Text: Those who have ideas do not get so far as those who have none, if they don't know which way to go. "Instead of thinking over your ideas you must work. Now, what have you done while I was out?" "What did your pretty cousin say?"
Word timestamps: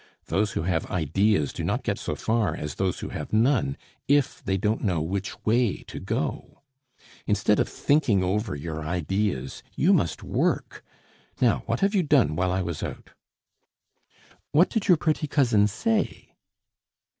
Those 0.25 0.53
who 0.53 0.63
have 0.63 0.87
ideas 0.89 1.53
do 1.53 1.63
not 1.63 1.83
get 1.83 1.99
so 1.99 2.15
far 2.15 2.55
as 2.55 2.73
those 2.73 3.01
who 3.01 3.09
have 3.09 3.31
none, 3.31 3.77
if 4.07 4.43
they 4.43 4.57
don't 4.57 4.83
know 4.83 4.99
which 4.99 5.39
way 5.45 5.83
to 5.83 5.99
go. 5.99 6.63
"Instead 7.27 7.59
of 7.59 7.69
thinking 7.69 8.23
over 8.23 8.55
your 8.55 8.81
ideas 8.83 9.61
you 9.75 9.93
must 9.93 10.23
work. 10.23 10.83
Now, 11.39 11.61
what 11.67 11.81
have 11.81 11.93
you 11.93 12.01
done 12.01 12.35
while 12.35 12.51
I 12.51 12.63
was 12.63 12.81
out?" 12.81 13.11
"What 14.51 14.71
did 14.71 14.87
your 14.87 14.97
pretty 14.97 15.27
cousin 15.27 15.67
say?" 15.67 16.33